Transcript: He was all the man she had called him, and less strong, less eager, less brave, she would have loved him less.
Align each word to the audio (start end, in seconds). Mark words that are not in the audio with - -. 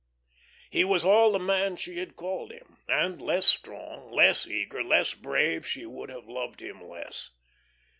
He 0.71 0.83
was 0.83 1.05
all 1.05 1.31
the 1.31 1.37
man 1.37 1.75
she 1.75 1.99
had 1.99 2.15
called 2.15 2.51
him, 2.51 2.77
and 2.87 3.21
less 3.21 3.45
strong, 3.45 4.09
less 4.09 4.47
eager, 4.47 4.83
less 4.83 5.13
brave, 5.13 5.63
she 5.67 5.85
would 5.85 6.09
have 6.09 6.25
loved 6.27 6.59
him 6.59 6.81
less. 6.81 7.29